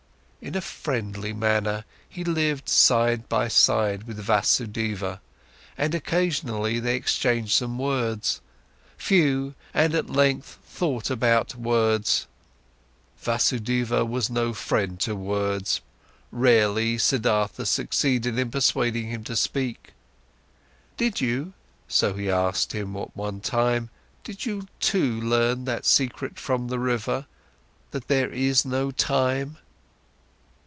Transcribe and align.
In 0.43 0.55
a 0.55 0.61
friendly 0.61 1.33
manner, 1.33 1.85
he 2.09 2.23
lived 2.23 2.67
side 2.67 3.29
by 3.29 3.47
side 3.47 4.07
with 4.07 4.17
Vasudeva, 4.17 5.21
and 5.77 5.93
occasionally 5.93 6.79
they 6.79 6.95
exchanged 6.95 7.51
some 7.51 7.77
words, 7.77 8.41
few 8.97 9.53
and 9.71 9.93
at 9.93 10.09
length 10.09 10.57
thought 10.65 11.11
about 11.11 11.53
words. 11.53 12.25
Vasudeva 13.21 14.03
was 14.03 14.31
no 14.31 14.51
friend 14.51 15.07
of 15.07 15.15
words; 15.19 15.79
rarely, 16.31 16.97
Siddhartha 16.97 17.65
succeeded 17.67 18.39
in 18.39 18.49
persuading 18.49 19.09
him 19.11 19.23
to 19.25 19.35
speak. 19.35 19.93
"Did 20.97 21.21
you," 21.21 21.53
so 21.87 22.15
he 22.15 22.31
asked 22.31 22.73
him 22.73 22.95
at 22.97 23.15
one 23.15 23.41
time, 23.41 23.91
"did 24.23 24.47
you 24.47 24.65
too 24.79 25.21
learn 25.21 25.65
that 25.65 25.85
secret 25.85 26.39
from 26.39 26.67
the 26.67 26.79
river: 26.79 27.27
that 27.91 28.07
there 28.07 28.31
is 28.31 28.65
no 28.65 28.89
time?" 28.89 29.59